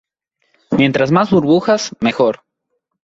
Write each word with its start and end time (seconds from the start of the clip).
Mientras 0.71 1.11
más 1.11 1.29
burbujas, 1.29 1.95
mejor. 1.99 2.41